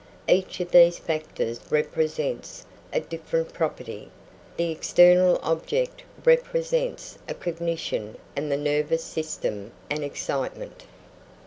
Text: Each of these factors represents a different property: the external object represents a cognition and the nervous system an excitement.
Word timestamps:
Each 0.27 0.59
of 0.59 0.71
these 0.71 0.97
factors 0.97 1.59
represents 1.69 2.65
a 2.91 2.99
different 3.01 3.53
property: 3.53 4.09
the 4.57 4.71
external 4.71 5.39
object 5.43 6.01
represents 6.25 7.19
a 7.29 7.35
cognition 7.35 8.17
and 8.35 8.51
the 8.51 8.57
nervous 8.57 9.03
system 9.03 9.71
an 9.91 10.01
excitement. 10.01 10.85